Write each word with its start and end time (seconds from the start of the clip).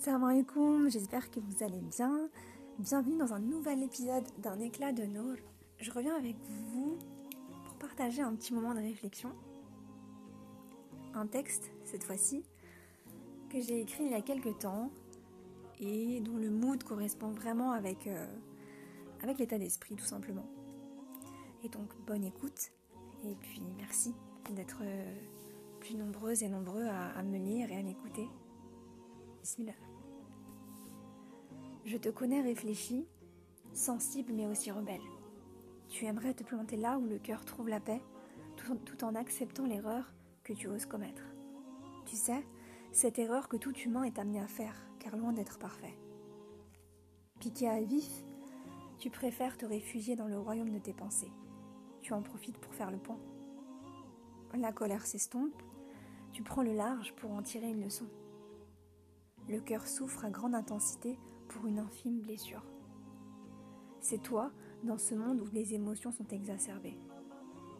Salam 0.00 0.24
alaikum, 0.24 0.88
j'espère 0.88 1.30
que 1.30 1.40
vous 1.40 1.62
allez 1.62 1.82
bien. 1.82 2.30
Bienvenue 2.78 3.18
dans 3.18 3.34
un 3.34 3.38
nouvel 3.38 3.82
épisode 3.82 4.24
d'un 4.38 4.58
éclat 4.58 4.92
de 4.92 5.02
Nour. 5.02 5.36
Je 5.78 5.90
reviens 5.90 6.16
avec 6.16 6.36
vous 6.48 6.96
pour 7.66 7.74
partager 7.74 8.22
un 8.22 8.34
petit 8.34 8.54
moment 8.54 8.72
de 8.72 8.80
réflexion. 8.80 9.30
Un 11.12 11.26
texte, 11.26 11.70
cette 11.84 12.02
fois-ci, 12.02 12.42
que 13.50 13.60
j'ai 13.60 13.82
écrit 13.82 14.04
il 14.04 14.12
y 14.12 14.14
a 14.14 14.22
quelques 14.22 14.58
temps 14.60 14.90
et 15.78 16.20
dont 16.20 16.38
le 16.38 16.48
mood 16.48 16.82
correspond 16.82 17.32
vraiment 17.32 17.72
avec, 17.72 18.06
euh, 18.06 18.26
avec 19.22 19.36
l'état 19.36 19.58
d'esprit, 19.58 19.96
tout 19.96 20.06
simplement. 20.06 20.48
Et 21.62 21.68
donc, 21.68 21.90
bonne 22.06 22.24
écoute 22.24 22.70
et 23.26 23.34
puis 23.34 23.60
merci 23.76 24.14
d'être 24.50 24.78
euh, 24.80 25.14
plus 25.78 25.96
nombreuses 25.96 26.42
et 26.42 26.48
nombreux 26.48 26.86
à, 26.86 27.22
me 27.22 27.36
lire 27.36 27.70
et 27.70 27.76
à 27.76 27.82
m'écouter. 27.82 28.26
Bismillah. 29.42 29.89
Je 31.84 31.96
te 31.96 32.08
connais 32.08 32.42
réfléchi, 32.42 33.06
sensible 33.72 34.32
mais 34.34 34.46
aussi 34.46 34.70
rebelle. 34.70 35.00
Tu 35.88 36.04
aimerais 36.04 36.34
te 36.34 36.44
planter 36.44 36.76
là 36.76 36.98
où 36.98 37.06
le 37.06 37.18
cœur 37.18 37.44
trouve 37.44 37.68
la 37.68 37.80
paix, 37.80 38.02
tout, 38.56 39.04
en 39.04 39.14
acceptant 39.14 39.66
l'erreur 39.66 40.12
que 40.44 40.52
tu 40.52 40.68
oses 40.68 40.86
commettre. 40.86 41.22
Tu 42.04 42.16
sais, 42.16 42.44
cette 42.92 43.18
erreur 43.18 43.48
que 43.48 43.56
tout 43.56 43.74
humain 43.78 44.04
est 44.04 44.18
amené 44.18 44.40
à 44.40 44.46
faire, 44.46 44.76
car 44.98 45.16
loin 45.16 45.32
d'être 45.32 45.58
parfait. 45.58 45.96
Piqué 47.38 47.68
à 47.68 47.80
vif, 47.80 48.24
tu 48.98 49.08
préfères 49.08 49.56
te 49.56 49.64
réfugier 49.64 50.16
dans 50.16 50.28
le 50.28 50.38
royaume 50.38 50.70
de 50.70 50.78
tes 50.78 50.92
pensées. 50.92 51.32
Tu 52.02 52.12
en 52.12 52.22
profites 52.22 52.58
pour 52.58 52.74
faire 52.74 52.90
le 52.90 52.98
point. 52.98 53.18
La 54.54 54.72
colère 54.72 55.06
s'estompe, 55.06 55.62
tu 56.32 56.42
prends 56.42 56.62
le 56.62 56.74
large 56.74 57.14
pour 57.14 57.30
en 57.32 57.42
tirer 57.42 57.70
une 57.70 57.82
leçon. 57.82 58.06
Le 59.48 59.60
cœur 59.60 59.86
souffre 59.86 60.24
à 60.24 60.30
grande 60.30 60.54
intensité 60.54 61.18
pour 61.50 61.66
une 61.66 61.80
infime 61.80 62.20
blessure. 62.20 62.64
C'est 64.00 64.22
toi 64.22 64.50
dans 64.84 64.98
ce 64.98 65.14
monde 65.14 65.40
où 65.40 65.46
les 65.52 65.74
émotions 65.74 66.12
sont 66.12 66.26
exacerbées. 66.28 66.96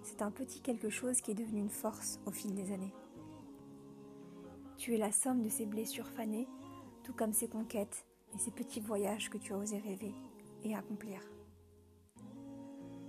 C'est 0.03 0.23
un 0.23 0.31
petit 0.31 0.61
quelque 0.61 0.91
chose 0.91 1.21
qui 1.21 1.31
est 1.31 1.35
devenu 1.35 1.61
une 1.61 1.71
force 1.71 2.21
au 2.27 2.31
fil 2.31 2.55
des 2.55 2.73
années. 2.73 2.93
Tu 4.77 4.95
es 4.95 4.99
la 4.99 5.13
somme 5.13 5.43
de 5.43 5.49
ces 5.49 5.67
blessures 5.67 6.09
fanées, 6.09 6.49
tout 7.05 7.13
comme 7.13 7.33
ces 7.33 7.49
conquêtes 7.49 8.07
et 8.35 8.39
ces 8.39 8.51
petits 8.51 8.81
voyages 8.81 9.31
que 9.31 9.39
tu 9.39 9.53
as 9.53 9.59
osé 9.59 9.79
rêver 9.79 10.15
et 10.65 10.75
accomplir. 10.75 11.21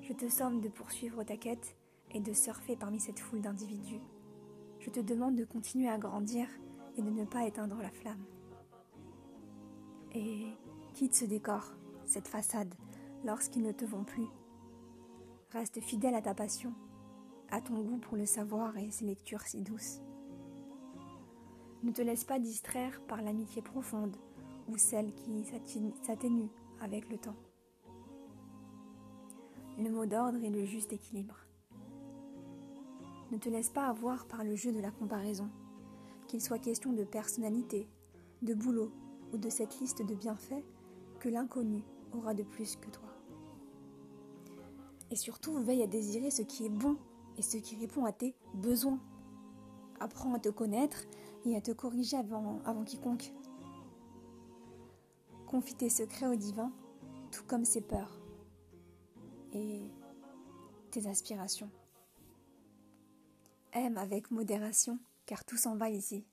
Je 0.01 0.13
te 0.13 0.27
somme 0.27 0.61
de 0.61 0.69
poursuivre 0.69 1.23
ta 1.23 1.37
quête 1.37 1.75
et 2.11 2.19
de 2.19 2.33
surfer 2.33 2.75
parmi 2.75 2.99
cette 2.99 3.19
foule 3.19 3.41
d'individus. 3.41 4.01
Je 4.79 4.89
te 4.89 4.99
demande 4.99 5.35
de 5.35 5.45
continuer 5.45 5.89
à 5.89 5.97
grandir 5.97 6.47
et 6.97 7.01
de 7.01 7.09
ne 7.09 7.25
pas 7.25 7.47
éteindre 7.47 7.77
la 7.81 7.91
flamme. 7.91 8.25
Et 10.13 10.47
quitte 10.93 11.15
ce 11.15 11.25
décor, 11.25 11.71
cette 12.05 12.27
façade, 12.27 12.73
lorsqu'ils 13.23 13.63
ne 13.63 13.71
te 13.71 13.85
vont 13.85 14.03
plus. 14.03 14.27
Reste 15.51 15.79
fidèle 15.79 16.15
à 16.15 16.21
ta 16.21 16.33
passion, 16.33 16.73
à 17.49 17.61
ton 17.61 17.81
goût 17.81 17.97
pour 17.97 18.17
le 18.17 18.25
savoir 18.25 18.77
et 18.77 18.91
ses 18.91 19.05
lectures 19.05 19.41
si 19.41 19.61
douces. 19.61 20.01
Ne 21.83 21.91
te 21.91 22.01
laisse 22.01 22.25
pas 22.25 22.39
distraire 22.39 23.01
par 23.07 23.21
l'amitié 23.21 23.61
profonde 23.61 24.15
ou 24.67 24.77
celle 24.77 25.13
qui 25.13 25.45
s'atténue 26.03 26.49
avec 26.81 27.09
le 27.09 27.17
temps. 27.17 27.37
Le 29.77 29.89
mot 29.89 30.05
d'ordre 30.05 30.43
est 30.43 30.49
le 30.49 30.65
juste 30.65 30.93
équilibre. 30.93 31.37
Ne 33.31 33.37
te 33.37 33.49
laisse 33.49 33.69
pas 33.69 33.87
avoir 33.87 34.27
par 34.27 34.43
le 34.43 34.55
jeu 34.55 34.73
de 34.73 34.81
la 34.81 34.91
comparaison, 34.91 35.49
qu'il 36.27 36.41
soit 36.41 36.59
question 36.59 36.91
de 36.91 37.05
personnalité, 37.05 37.87
de 38.41 38.53
boulot 38.53 38.91
ou 39.33 39.37
de 39.37 39.49
cette 39.49 39.79
liste 39.79 40.05
de 40.05 40.13
bienfaits 40.13 40.63
que 41.19 41.29
l'inconnu 41.29 41.83
aura 42.13 42.33
de 42.33 42.43
plus 42.43 42.75
que 42.75 42.89
toi. 42.89 43.09
Et 45.09 45.15
surtout, 45.15 45.53
veille 45.61 45.83
à 45.83 45.87
désirer 45.87 46.31
ce 46.31 46.41
qui 46.41 46.65
est 46.65 46.69
bon 46.69 46.97
et 47.37 47.41
ce 47.41 47.57
qui 47.57 47.75
répond 47.75 48.05
à 48.05 48.11
tes 48.11 48.35
besoins. 48.53 48.99
Apprends 49.99 50.33
à 50.33 50.39
te 50.39 50.49
connaître 50.49 51.05
et 51.45 51.55
à 51.55 51.61
te 51.61 51.71
corriger 51.71 52.17
avant, 52.17 52.59
avant 52.65 52.83
quiconque. 52.83 53.33
Confie 55.47 55.75
tes 55.75 55.89
secrets 55.89 56.27
au 56.27 56.35
divin, 56.35 56.71
tout 57.31 57.43
comme 57.43 57.65
ses 57.65 57.81
peurs 57.81 58.21
et 59.53 59.81
tes 60.91 61.07
aspirations. 61.07 61.69
Aime 63.73 63.97
avec 63.97 64.31
modération, 64.31 64.99
car 65.25 65.45
tout 65.45 65.57
s'en 65.57 65.75
va 65.75 65.89
ici. 65.89 66.25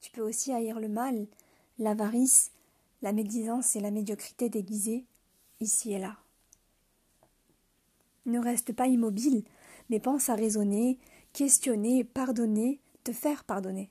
Tu 0.00 0.10
peux 0.10 0.22
aussi 0.22 0.52
haïr 0.52 0.80
le 0.80 0.88
mal, 0.88 1.26
l'avarice, 1.78 2.52
la 3.02 3.12
médisance 3.12 3.76
et 3.76 3.80
la 3.80 3.90
médiocrité 3.90 4.48
déguisées, 4.48 5.04
ici 5.60 5.92
et 5.92 5.98
là. 5.98 6.16
Ne 8.26 8.38
reste 8.38 8.72
pas 8.72 8.86
immobile, 8.86 9.44
mais 9.90 10.00
pense 10.00 10.28
à 10.28 10.34
raisonner, 10.34 10.98
questionner, 11.32 12.04
pardonner, 12.04 12.80
te 13.02 13.12
faire 13.12 13.44
pardonner. 13.44 13.90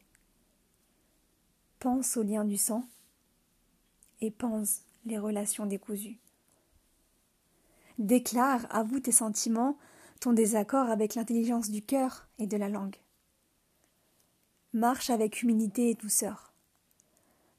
Pense 1.80 2.18
au 2.18 2.24
lien 2.24 2.46
du 2.46 2.58
sang 2.58 2.86
et 4.22 4.32
pense 4.32 4.82
les 5.06 5.20
relations 5.20 5.66
décousues. 5.66 6.18
Déclare, 8.00 8.66
avoue 8.74 9.00
tes 9.00 9.12
sentiments, 9.12 9.78
ton 10.20 10.34
désaccord 10.34 10.90
avec 10.90 11.14
l'intelligence 11.14 11.70
du 11.70 11.82
cœur 11.82 12.28
et 12.40 12.48
de 12.48 12.58
la 12.58 12.70
langue. 12.70 12.96
Marche 14.72 15.10
avec 15.10 15.44
humilité 15.44 15.90
et 15.90 15.94
douceur. 15.94 16.53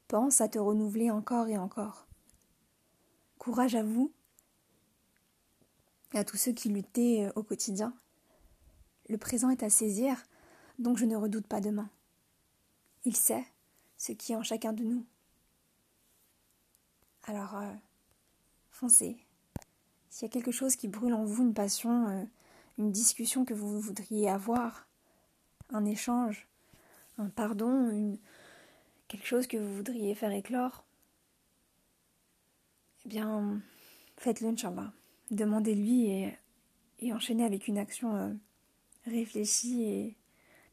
Pense 0.07 0.41
à 0.41 0.47
te 0.47 0.59
renouveler 0.59 1.09
encore 1.09 1.47
et 1.47 1.57
encore. 1.57 2.07
Courage 3.37 3.75
à 3.75 3.83
vous 3.83 4.13
à 6.13 6.23
tous 6.23 6.37
ceux 6.37 6.53
qui 6.53 6.69
luttaient 6.69 7.25
euh, 7.25 7.31
au 7.35 7.43
quotidien. 7.43 7.93
Le 9.09 9.17
présent 9.17 9.49
est 9.49 9.63
à 9.63 9.69
saisir, 9.69 10.23
donc 10.79 10.97
je 10.97 11.05
ne 11.05 11.15
redoute 11.15 11.47
pas 11.47 11.61
demain. 11.61 11.89
Il 13.03 13.15
sait 13.15 13.45
ce 13.97 14.11
qui 14.13 14.31
est 14.31 14.35
en 14.35 14.43
chacun 14.43 14.73
de 14.73 14.83
nous. 14.83 15.05
Alors, 17.23 17.57
euh, 17.57 17.73
foncez. 18.69 19.17
S'il 20.09 20.27
y 20.27 20.29
a 20.29 20.33
quelque 20.33 20.51
chose 20.51 20.75
qui 20.75 20.87
brûle 20.87 21.13
en 21.13 21.25
vous, 21.25 21.43
une 21.43 21.53
passion, 21.53 22.07
euh, 22.07 22.23
une 22.77 22.91
discussion 22.91 23.45
que 23.45 23.53
vous 23.53 23.79
voudriez 23.79 24.29
avoir, 24.29 24.87
un 25.69 25.85
échange, 25.85 26.47
un 27.17 27.27
pardon, 27.29 27.89
une, 27.89 28.17
quelque 29.07 29.25
chose 29.25 29.47
que 29.47 29.57
vous 29.57 29.75
voudriez 29.75 30.15
faire 30.15 30.31
éclore, 30.31 30.85
eh 33.05 33.09
bien, 33.09 33.61
faites-le, 34.17 34.49
Inch'Allah. 34.49 34.91
Demandez-lui 35.31 36.09
et, 36.99 37.13
enchaînez 37.13 37.45
avec 37.45 37.67
une 37.67 37.77
action 37.77 38.15
euh, 38.15 38.33
réfléchie 39.05 39.83
et 39.83 40.17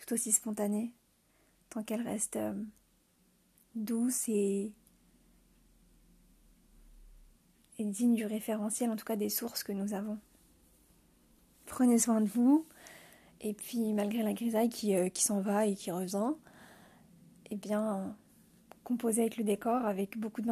tout 0.00 0.14
aussi 0.14 0.32
spontanée, 0.32 0.92
tant 1.70 1.82
qu'elle 1.82 2.02
reste 2.02 2.36
euh, 2.36 2.54
douce 3.74 4.28
et, 4.28 4.72
et 7.78 7.84
digne 7.84 8.14
du 8.14 8.26
référentiel, 8.26 8.90
en 8.90 8.96
tout 8.96 9.04
cas 9.04 9.16
des 9.16 9.28
sources 9.28 9.62
que 9.62 9.72
nous 9.72 9.94
avons. 9.94 10.18
Prenez 11.66 11.98
soin 11.98 12.20
de 12.20 12.28
vous, 12.28 12.66
et 13.40 13.54
puis 13.54 13.92
malgré 13.92 14.22
la 14.22 14.32
grisaille 14.32 14.68
qui, 14.68 14.94
euh, 14.94 15.08
qui 15.08 15.22
s'en 15.22 15.40
va 15.40 15.66
et 15.66 15.74
qui 15.74 15.90
revient, 15.90 16.32
eh 17.50 17.56
bien, 17.56 18.16
composer 18.84 19.22
avec 19.22 19.36
le 19.36 19.44
décor, 19.44 19.84
avec 19.86 20.18
beaucoup 20.18 20.40
de 20.40 20.46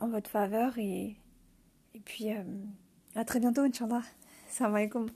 en 0.00 0.08
votre 0.08 0.30
faveur. 0.30 0.78
Et, 0.78 1.16
et 1.94 2.00
puis, 2.00 2.32
euh, 2.32 2.42
à 3.14 3.24
très 3.24 3.40
bientôt, 3.40 3.62
Inch'Allah. 3.62 4.02
Salam 4.48 4.74
alaikum. 4.74 5.08